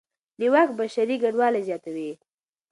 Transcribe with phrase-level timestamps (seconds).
[0.39, 2.11] نیواک بشري کډوالۍ زیاتوي.